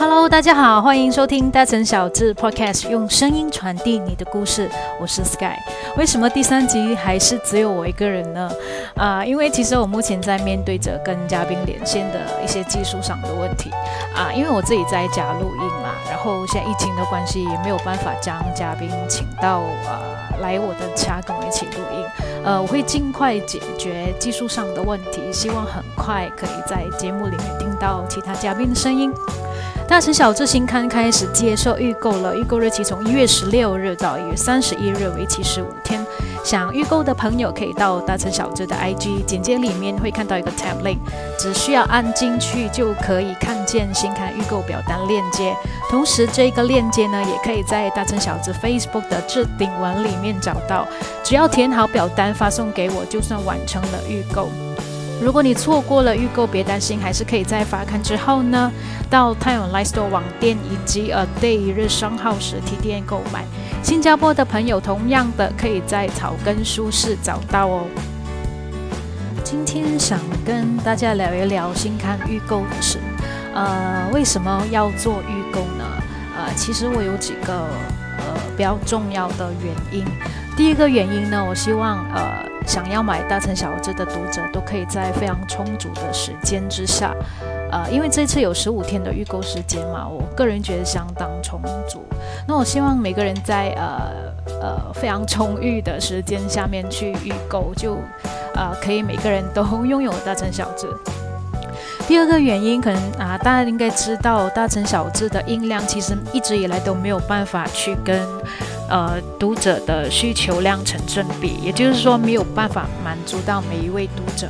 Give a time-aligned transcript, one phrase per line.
[0.00, 4.70] Hello，大家好，欢迎收听大城小智 Podcast，用声音传递你的故事。
[5.00, 5.56] 我是 Sky。
[5.96, 8.48] 为什么第三集还是只有我一个人呢？
[8.94, 13.70] 啊，因为其实我目前在面对着跟嘉宾连线的一些技术上的问题
[14.14, 22.06] 啊，因为我自己在家录音嘛，然后现在疫情的关系也没有办法将嘉宾请到呃来我的家跟我一起录音。
[22.44, 29.12] 呃，我会尽快解决技术上的问题，希望很快可以在节目里面听到其他嘉宾的声音。
[29.88, 36.04] 大城小智新刊开始接受预购了，预购日期从一月十六日到一月三十一日，为期十五天。
[36.44, 40.98] 想预购的朋友可以到大城小智的 IG 简介里面会看到一个 tab link，
[41.38, 45.56] 只需要按进去就可以看见新刊预购表单链接。
[45.88, 50.86] 同时，这个链接呢，也可以在大城小智 Facebook 的置顶文里面找到。
[51.24, 54.50] 只要填好表单发送给我，就算完成了预购。
[55.20, 58.70] 如果你错过了预购，别担心，还是可以在发刊之后呢，
[59.10, 63.44] 到太阳 Live Store 网店以及 A Day 日商号实体店购买。
[63.82, 67.86] 新加坡的朋友同样的可以在草根书市找到哦。
[69.42, 72.98] 今天想跟大家聊一聊新刊预购的事。
[73.54, 75.84] 呃，为什么要做预购呢？
[76.36, 77.54] 呃，其实我有几个
[78.18, 78.24] 呃
[78.56, 80.04] 比较重要的原因。
[80.56, 87.14] 第一个原因呢，我希望呃想要买大城小智的读者都可以在非常充足的时间之下，
[87.72, 92.04] 呃，因为这次有十五天的预购时间嘛，我个人觉得相当充足。
[92.46, 97.96] 那我希望每个人在呃呃非常充裕的时间下面去预购，就
[98.54, 100.86] 呃可以每个人都拥有大城小智。
[102.06, 108.20] 第二个原因可能啊，大家应该知道大城小智的音量其实一直以来都没有办法去跟。
[108.88, 114.48] 呃，读者的需求量成正比，也就是说没有办法满足到每一位读者。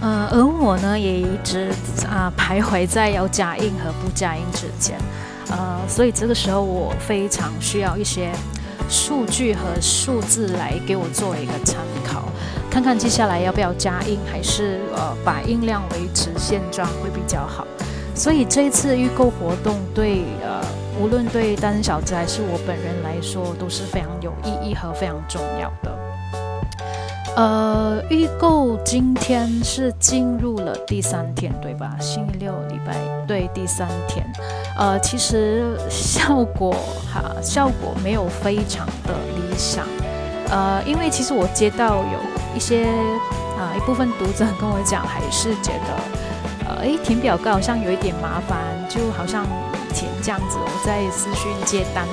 [0.00, 1.70] 呃，而我呢，也一直
[2.06, 4.98] 啊徘徊在要加印和不加印之间。
[5.50, 8.30] 呃，所以这个时候我非常需要一些
[8.88, 12.24] 数据和数字来给我做一个参考，
[12.70, 17.66] 看看接下来要不要加印，还是呃把音量维持现状会比较好。
[18.14, 20.57] 所以这一次预购活动对呃。
[21.00, 25.98] 无论对单身小子还是我本人来说，都是非常有意义和非常重要的。
[27.36, 31.96] 呃，预购今天是进入了第三天，对吧？
[32.00, 32.96] 星期六礼拜
[33.28, 34.26] 对第三天。
[34.76, 36.74] 呃，其实效果
[37.12, 39.86] 哈，效果没有非常的理想。
[40.50, 42.18] 呃，因为其实我接到有
[42.56, 42.86] 一些
[43.56, 49.46] 啊一部分读者跟我讲，还是觉得呃，诶，填表格好像有一点麻烦，就好像。
[50.22, 52.06] 这样子，我在私讯接单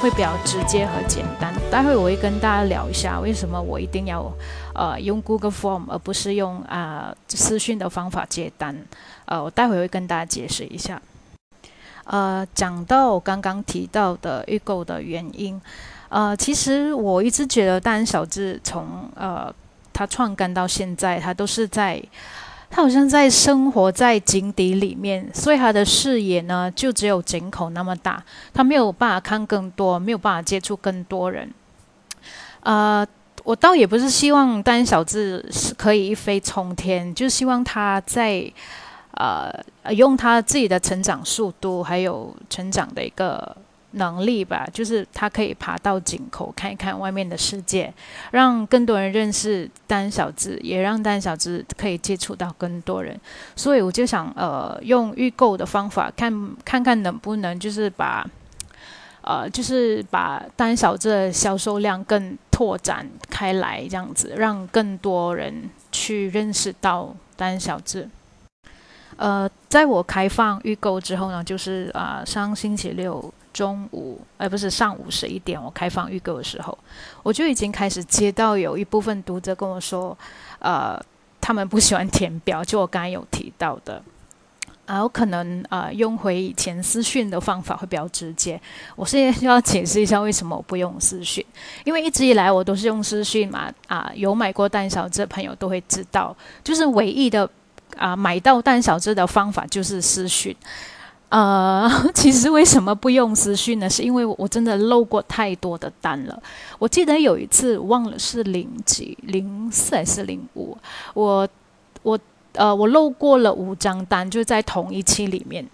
[0.00, 1.52] 会比较直接和简单。
[1.70, 4.32] 待会我会跟大家聊一下，为什么我一定要
[4.74, 8.76] 呃用 Google Form 而不是用啊私讯的方法接单。
[9.26, 11.00] 呃，我待会会跟大家解释一下。
[12.04, 15.60] 呃，讲到我刚刚提到的预购的原因，
[16.08, 19.52] 呃，其实我一直觉得大人小智从呃
[19.92, 22.02] 他创刊到现在，他都是在。
[22.70, 31.50] 他好像在生活在井底里面，所以他的视野呢就只有井口那么大，他没有办法看更多，没有办法接触更多人。
[32.60, 33.06] 呃，
[33.44, 38.44] 我倒也不是希望单小智是可以一飞冲天，就希望他在
[39.12, 39.50] 呃
[39.94, 43.56] 用他自己的成长速度，还有成长的一个。
[43.98, 47.92] 能力吧，就是他可以爬到井口看一看外面的世界，
[48.30, 53.20] 让更多人认识单小智，也让单小智可以接触到更多人。
[53.54, 58.26] 所以我就想，呃，用预购的方法，看看看能不能就是把，
[59.20, 68.08] 呃，就是把单小智的销售量更拓展开来，这样子，让更多人去认识到单小智。
[69.16, 73.34] 呃，在我开放预购之后呢，就是啊，上星期六。
[73.58, 76.78] 中午，而不是上午十一点，我开放预购的时候，
[77.24, 80.16] 我就已经开始接到有一部分读者跟我说，
[80.60, 80.96] 呃，
[81.40, 84.00] 他们不喜欢填表，就我刚才有提到的，
[84.86, 88.60] 啊，我可能呃用回以前私讯的方法会比较直接。
[88.94, 91.44] 我现在就要解释一下为什么我不用私讯，
[91.84, 97.50] 因为一直以来我都是用私讯嘛，啊，有买过蛋小子的朋友都会知道，就是唯一的
[97.96, 100.54] 啊买到蛋小子的方法就是私讯。
[101.30, 103.88] 呃， 其实为什么不用私讯呢？
[103.88, 106.42] 是因为我真的漏过太多的单了。
[106.78, 110.76] 我记得有一次忘了是零几、零四还是零五，
[111.12, 111.46] 我
[112.02, 112.18] 我
[112.54, 115.66] 呃我漏过了五张单，就在同一期里面。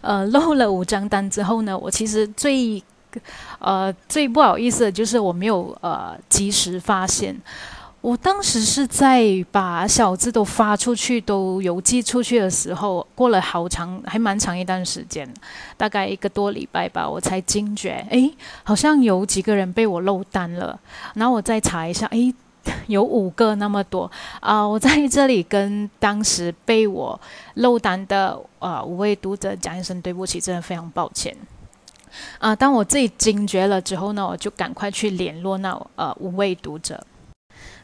[0.00, 2.82] 呃， 漏了五张单之后呢，我其实最
[3.58, 7.38] 呃最不好意思的就是我没有呃及时发现。
[8.00, 15.28] 我当时是在把小字都发出去、都邮寄出去的时候，过了好长，还蛮长一段时间，
[15.76, 18.30] 大概一个多礼拜吧，我才惊觉，哎，
[18.62, 20.78] 好像有几个人被我漏单了。
[21.14, 22.32] 然后我再查一下，哎，
[22.86, 24.10] 有五个那么多
[24.40, 24.66] 啊！
[24.66, 27.20] 我在这里跟当时被我
[27.54, 31.36] 漏单的呃五位读者讲一声对不起，真的非常抱歉。
[32.38, 37.04] 啊，当我自己惊觉了之后呢，我就赶快去联络那呃五位读者。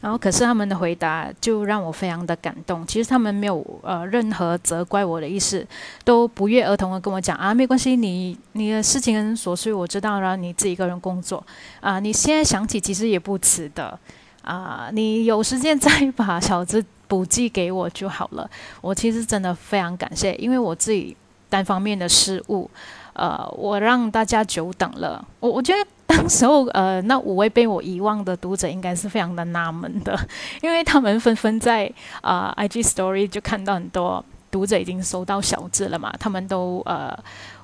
[0.01, 2.85] 然后，可是他们的回答就让我非常的感动。
[2.85, 5.65] 其实他们没有呃任何责怪我的意思，
[6.03, 11.43] 都不约而同的跟我讲啊，没关系，你你的事情很琐碎，我知道，然后你自己一个人工作
[11.79, 13.97] 啊，你现在想起其实也不迟的
[14.43, 18.49] 啊，你有时间再把小子补寄给我就好了。
[18.81, 21.17] 我其实真的非常感谢，因为我自己
[21.49, 22.69] 单方面的失误。
[23.13, 25.25] 呃，我让大家久等了。
[25.39, 30.17] 我我觉得当时候，呃，那五位被我遗忘的读者应该是非常的纳闷的，
[30.61, 31.91] 因为他们纷纷在
[32.21, 37.17] 啊 IG Story 就看到很多读者已经收到小字了嘛，他们都呃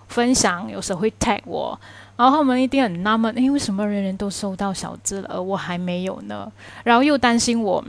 [0.07, 1.79] 分享，有时候会 tag 我，
[2.17, 6.51] 然后他们一定很纳闷，诶，为什么人人都收到小字了，而我还没有呢？
[6.83, 7.83] 然后又担心我。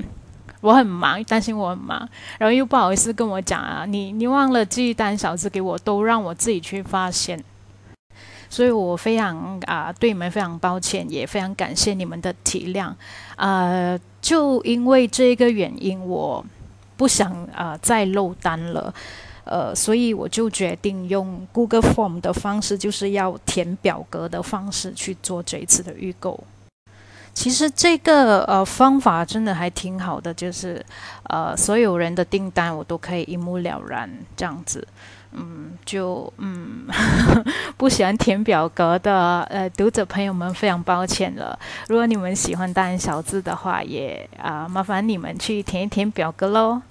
[0.60, 2.08] 我很忙，担心我很忙，
[2.38, 7.42] 然后又不好意思跟我讲啊，你你忘了寄单小字给我，都让我自己去发现，
[8.52, 12.92] 所以我非常啊对你们非常抱歉，也非常感谢你们的体谅，
[13.36, 16.44] 呃，就因为这个原因，我
[16.98, 18.92] 不想啊再漏单了，
[19.44, 26.38] 呃，所以我就决定用 Google Form 的方式，就是要填表格的方式去做这一次的预购。
[27.32, 30.84] 其实这个呃方法真的还挺好的，就是
[31.30, 34.86] 呃所有人的订单我都可以一目了然这样子，
[35.32, 36.86] 嗯，就嗯
[37.76, 41.58] 不喜欢填表格的呃读者朋友们非常抱歉了。
[41.88, 46.82] 如果你们喜欢大人小字的话，也啊麻烦你们去填一填表格喽。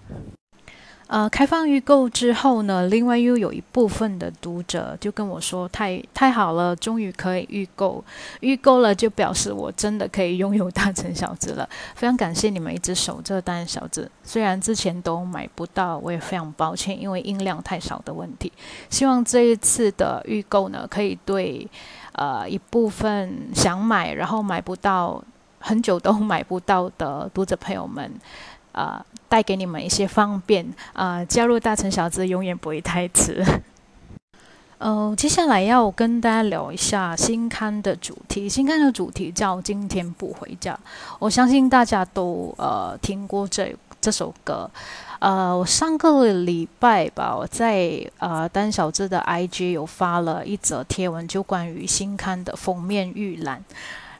[1.12, 8.02] 呃，开放预购之后呢，另外又有一部分的读者就跟我说：“太太好了，终于可以预购，
[8.40, 11.68] 预购了就表示我真的可以拥有大成小子了。
[11.96, 18.50] ”非常感谢你们一直守着大成小子，虽然之前都买不到，我也非常抱歉，因为音量太少的问题。
[18.90, 21.70] 希望这一次的预购呢，可以对
[22.14, 25.22] 呃一部分想买然后买不到
[25.60, 28.10] 很久都买不到的读者朋友们。
[28.72, 31.24] 啊，带给你们一些方便啊！
[31.26, 33.44] 加入大成小子永远不会太迟。
[34.78, 38.50] 呃， 接下来要跟大家聊一下新刊的主题。
[38.50, 40.74] 新刊的主题叫《今天不回家》，
[41.20, 44.70] 我相信大家都呃听过这这首歌。
[45.20, 53.64] 呃，我上个礼拜吧，我在呃单小智的 IG 有发了一则贴文，就关于新刊的封面预览。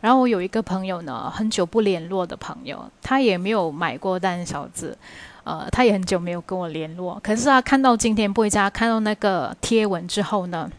[0.02, 4.98] 然后我有一个朋友呢，很久不联络的朋友，他也没有买过蛋小子，
[5.44, 7.20] 呃，他也很久没有跟我联络。
[7.24, 10.70] 可是他看到今天不回家，看到那个贴文之后呢，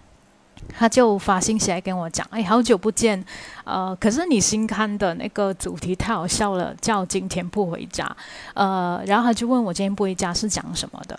[0.77, 3.25] 他就发信息来跟我讲：“哎，好久不见，
[3.65, 8.05] 呃，可是你新刊的那个主题太好笑了，叫今天不回家。”
[8.55, 11.19] 呃，然后他就问我今天不回家是讲什么的？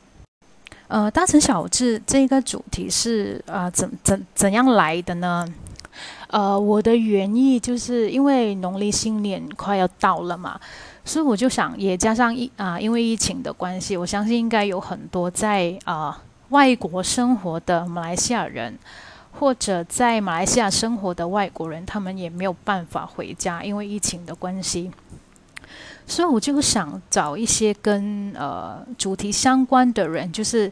[0.90, 5.48] 呃，大城小智这个主题是啊，怎怎怎样来的呢？
[6.34, 10.60] 呃，我的原意就是因为农历新年快要到了嘛，
[11.06, 16.20] 所以我就想，也加上疫啊，因为疫情的关系，我相信应该有很多在啊
[16.50, 18.76] 外国生活的马来西亚人，
[19.32, 24.90] 或者在马来西亚生活的外国人，他们也没有办法回家，因为疫情的关系，
[26.08, 30.72] 所以我就想找一些跟呃主题相关的人，就是。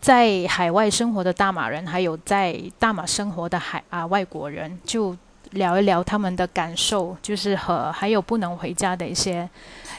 [0.00, 5.16] 在海外生活的大马人，还有在大马生活的海啊外国人，就
[5.50, 9.48] 聊一聊他们的感受，就是和还有不能回家的一些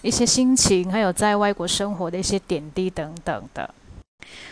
[0.01, 3.69] 一些心情，还有在外国生活的一些点滴等等的。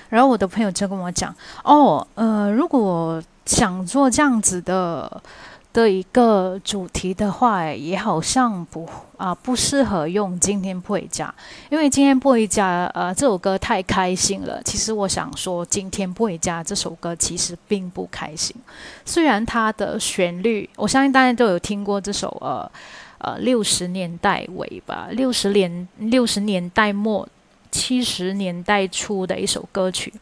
[0.10, 5.22] 然后我的朋友就跟我讲：“哦，呃，如果想做这样子的。”
[5.80, 11.34] 的一个主题的话，也好像不啊不适合用今天不回家，
[11.70, 14.62] 因为今天不回家，呃，这首歌太开心了。
[14.64, 18.54] 其实我想说，今天不回家这首歌其实并不开心。
[19.06, 22.70] 虽然它的旋律，我相信大家都有听过这首呃
[23.20, 27.26] 呃六十年代尾吧，六十年六十年代末
[27.72, 30.14] 七十年代初的一首歌曲。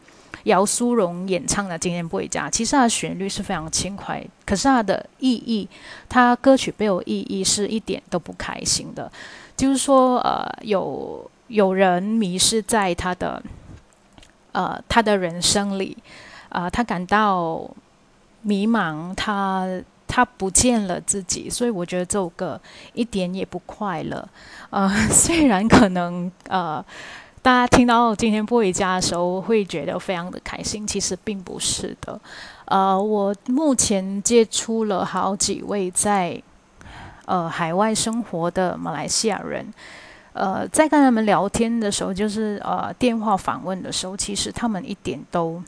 [0.43, 5.67] 姚苏荣演唱的《今天不回家》，其实它的旋律是非常轻快，可是它的意义，
[6.07, 9.11] 它歌曲背后意义是一点都不开心的。
[9.55, 13.41] 就是说，呃，有有人迷失在他的，
[14.51, 15.97] 呃，他的人生里，
[16.49, 17.69] 啊，他感到
[18.41, 19.81] 迷茫，他。
[20.09, 22.59] 他不见了自己，所以我觉得这首歌
[22.93, 24.27] 一点也不快乐。
[24.69, 26.83] 呃， 虽然可能呃，
[27.47, 32.19] 大家听到今天不回家的时候会觉得非常的开心，其实并不是的。
[32.65, 36.43] 呃，我目前接触了好几位在
[37.23, 39.65] 呃海外生活的马来西亚人，
[40.33, 45.63] 呃，在跟他们聊天的时候，就是呃电话访问的时候，其实他们一点都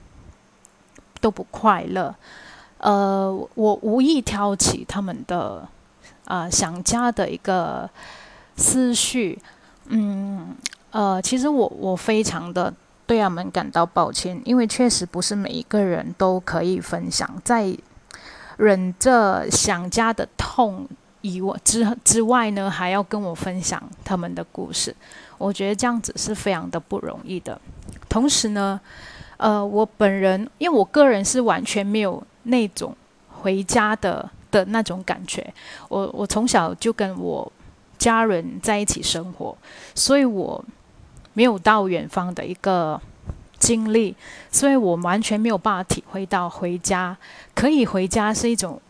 [1.22, 2.14] 都不快乐。
[2.80, 5.66] 呃，我无意挑起他们的
[6.26, 7.90] 啊想家的一个
[8.58, 9.40] 思绪，
[9.86, 10.54] 嗯，
[10.92, 12.74] 呃，其实我我非常的。
[13.10, 17.76] 对他们感到抱歉，因为确实不是每一个人都可以分享，在
[18.58, 20.88] 忍着想家的痛
[21.22, 24.96] 以外之之外呢，还要跟我分享他们的故事。
[25.40, 27.60] 我觉得这样子是非常的不容易的。
[28.08, 28.80] 同时呢，
[29.38, 32.96] 呃，我本人因为我个人是完全没有那种
[33.42, 35.52] 回家的的那种感觉。
[35.88, 37.52] 我我从小就跟我
[37.98, 39.58] 家人在一起生活，
[39.96, 40.64] 所以我。
[41.34, 43.00] 没有到远方的一个
[43.58, 44.16] 经历，
[44.52, 47.18] 所以我完全没有办法体会到回家
[47.54, 48.82] 可以回家是一种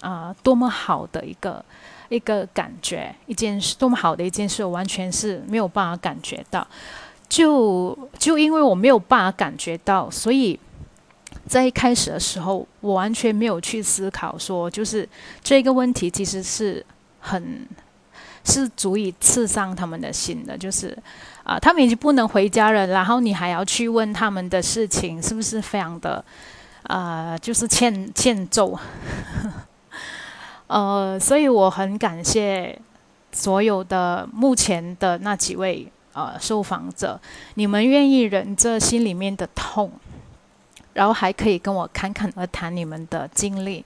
[0.00, 1.64] 啊多么好的一个
[2.08, 6.66] 一个感觉，一件事多么好的一件事，我完全是没有办法感觉到。
[7.26, 10.58] 就就因为我没有办法感觉到，所以
[11.48, 15.08] 在一开始的时候，我完全没有去思考说，就是
[15.42, 16.84] 这个问题其实是
[17.18, 17.66] 很
[18.44, 20.96] 是足以刺伤他们的心的，就是。
[21.44, 26.24] 啊，他们已经不能回家了，然后你还要去问他们的事情，是不是非常的，
[26.84, 28.78] 啊，就是欠欠揍？
[30.68, 32.80] 呃，所以我很感谢
[33.30, 37.20] 所有的目前的那几位呃受访者，
[37.56, 39.92] 你们愿意忍着心里面的痛，
[40.94, 43.84] 然后还可以跟我侃侃而谈你们的经历，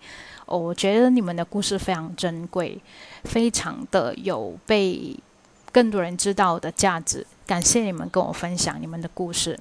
[0.48, 2.80] 我觉得你们的故事非常珍贵，
[3.24, 5.14] 非常的有被
[5.70, 7.26] 更多人知道的价值。
[7.46, 9.58] 感谢你们跟我分享你们的故事。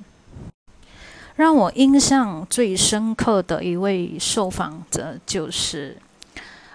[1.35, 5.95] 让我印象最深刻的一位受访者就是，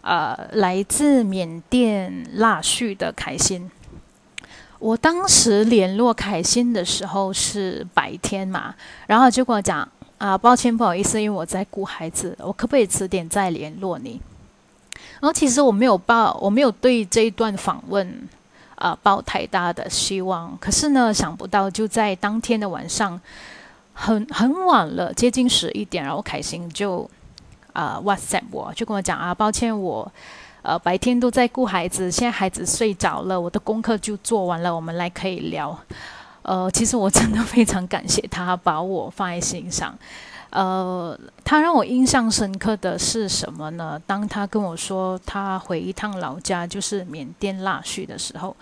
[0.02, 3.68] 呃，来自缅甸腊戌的凯欣。
[4.78, 8.74] 我当时联络凯欣的时候是白天嘛，
[9.06, 9.88] 然后就跟我讲
[10.22, 14.20] 啊，抱歉不好意思，因为我在顾孩子，我可不可以迟点再联络你？
[15.20, 18.28] 然后其实我没有报，我没有对这一段访问。
[18.76, 23.20] 啊，抱太大的希望，可是呢，想不到就在当天的晚上，
[23.92, 27.08] 很很晚了，接近十一点，然后凯欣就
[27.72, 30.10] 啊 WhatsApp 我，就跟我讲啊，抱歉，我
[30.62, 35.78] 呃白天都在顾孩子，现在孩子睡着了，我的功课就做完了，我们来可以聊。
[36.42, 39.96] 呃，其实我真的非常感谢他把我放在心上。
[40.50, 43.98] 呃，他让我印象深刻的是什么呢？
[44.06, 48.54] 当他跟我说他回一趟老家，就是缅甸腊戌的时候，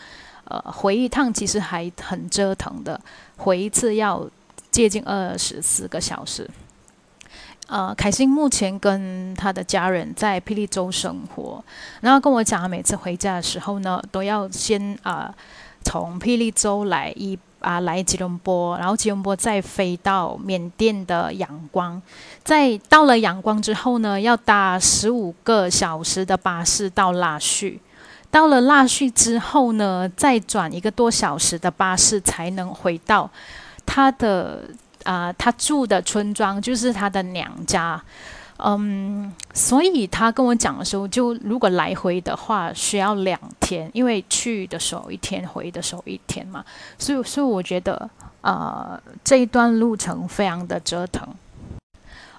[0.45, 3.01] 呃，回一趟其实还很折腾的，
[3.39, 4.25] 回一次要
[4.71, 6.49] 接近二十四个小时。
[7.67, 11.65] 呃，凯欣目前跟他的家人在霹雳州生活，
[12.03, 15.35] 然后跟我讲，每次回家的时候呢，都要先啊
[15.83, 17.37] 从霹雳州来一。
[17.61, 22.01] 啊，来吉隆坡，然后吉隆坡再飞到缅甸的仰光，
[22.43, 27.81] 在到了仰光之后呢，要搭十五个小时的巴士到腊戌，
[28.31, 33.31] 到了腊戌之后呢，再转一个多小时的巴士才能回到
[33.85, 34.63] 他的
[35.05, 38.03] 啊，他住的村庄，就是他的娘家。
[38.65, 46.65] 嗯，所以他跟我讲的时候，就如果来回的话需要两天，因为去的时候一天，回的时候一天嘛，
[46.99, 48.09] 所以所以我觉得
[48.41, 51.27] 啊这一段路程非常的折腾。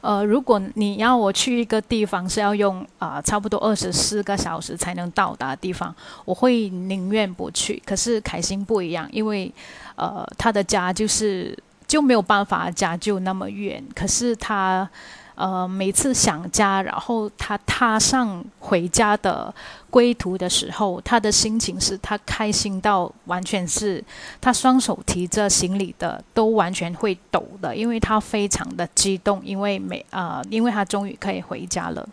[0.02, 7.80] 呃，如果你要我去一个地方是要用啊差不多二十四个小时才能到达的地方，我会宁愿不去。
[7.86, 9.54] 可是凯欣不一样，因为
[9.96, 11.56] 呃他的家就是
[11.92, 14.90] 就没有办法家就那么远，可是他。
[15.34, 19.52] 呃，每次想家，然后他踏上回家的
[19.90, 24.04] 归途的时候，他的心情是他开心到完全是
[24.40, 32.08] 他双手提着行李的都完全会抖的，因为他非常的激动，因为每啊，因为他终于可以回家了。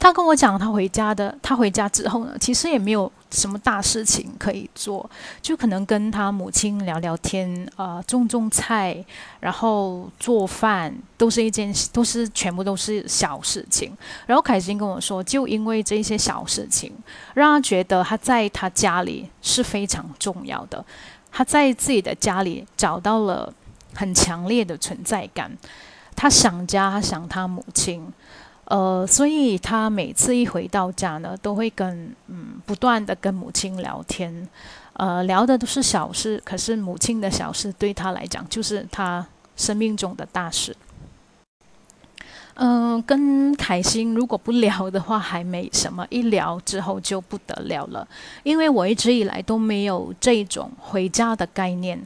[0.00, 5.08] 他跟我讲，他回家的，他回家之后呢，其实也没有什么大事情可以做，
[5.42, 9.04] 就可能跟他母亲聊聊天，啊，种种菜，
[9.40, 13.94] 然后做饭，都是一件，都是全部都是小事情。
[14.24, 16.90] 然后凯欣跟我说，就因为这些小事情，
[17.34, 20.82] 让他觉得他在他家里是非常重要的，
[21.30, 23.52] 他在自己的家里找到了
[23.94, 25.52] 很强烈的存在感，
[26.16, 28.10] 他想家，他想他母亲。
[28.70, 34.48] 呃，所以他每次一回到家呢，都会跟嗯不断的跟母亲聊天，
[34.92, 40.76] 呃，聊的都是小事，可是母亲的小事对他来讲就是他生命中的大事。
[42.54, 48.06] 嗯，跟凯欣如果不聊的话还没什么，一聊之后就不得了了，
[48.44, 52.00] 因为我一直以来都没有这种回家的概念。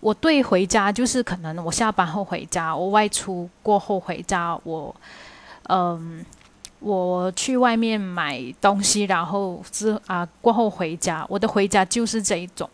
[0.00, 4.92] 我对回家就是可能我下班后回家，我外出过后回家，我。
[5.68, 6.24] 嗯，
[6.80, 12.68] 我去外面买东西，然后之啊过后回家，我的回家就是这一种。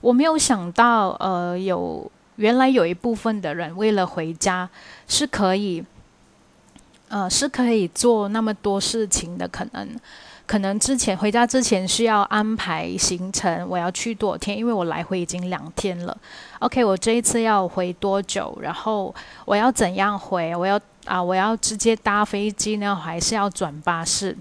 [0.00, 4.68] 我没有想到，呃，有原来有一部分的人为了回家
[5.06, 5.84] 是可以，
[7.08, 9.46] 呃，是可以做那么多事情的。
[9.48, 9.88] 可能，
[10.46, 14.56] 可能之前回家之前需要安排行程，我要去多少天？
[14.56, 16.16] 因为我来回已经两天了。
[16.60, 18.56] OK，我这一次要回多久？
[18.62, 19.14] 然后
[19.44, 20.56] 我要怎样回？
[20.56, 20.80] 我要。
[21.08, 21.22] 啊！
[21.22, 24.36] 我要直接搭飞机呢，还是要转巴士？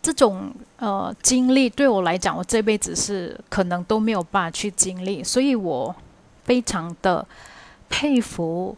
[0.00, 5.94] 这种呃经历对我来讲，我这辈子是可能都没有办法去经历，所以我
[6.44, 7.24] 非常的
[7.88, 8.76] 佩服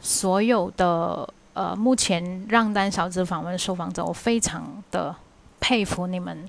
[0.00, 5.16] 所有的呃目前让单小子访问受访者，我非常的
[5.58, 6.48] 佩服你们。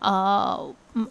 [0.00, 0.58] 呃，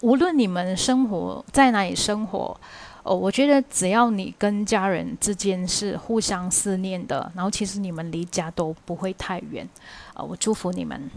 [0.02, 2.60] 无论你们生活在哪里生活。
[3.04, 9.68] 哦，我觉得只要你跟家人之间是互相思念的，然后其实你们离家都不会太远，
[10.14, 11.10] 啊，我祝福你们。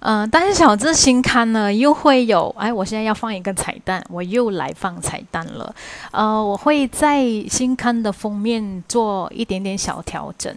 [0.00, 5.74] 嗯，但是小智新刊呢又会有，哎，我现在要放一个彩蛋，我又来放彩蛋了。
[6.10, 10.54] 呃，我会在新刊的封面做一点点小调整。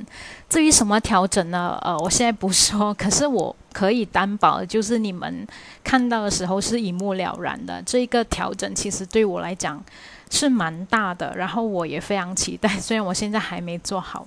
[0.49, 1.79] 至于什么调整呢？
[1.81, 5.45] 呃，我现在不说， 可是我可以担保，就是你们
[5.83, 7.79] 看到的时候是一目了然的。
[7.83, 9.83] 这一个调整其实对我来讲
[10.31, 14.25] 是蛮大的，然后我也非常期待，虽然我现在还没做好。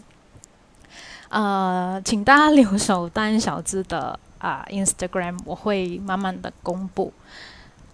[1.30, 4.16] 呃，请大家留守单小资的。
[4.40, 7.12] 啊，Instagram 我会慢慢的公布。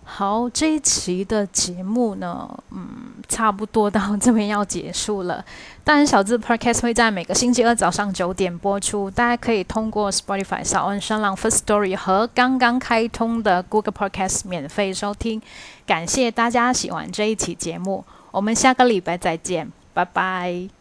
[0.08, 2.88] 好，这一期的节目呢，嗯，
[3.28, 5.44] 差不多到这边要结束了。
[5.82, 15.42] 当然，小智 Podcast 会在每个星期二早上九点播出，大家可以通过 Spotify、小恩声浪、First Story 和刚刚开通的 Google Podcast 免费收听。
[15.84, 20.75] 感谢大家喜欢这一期节目，我们下个礼拜再见，拜拜。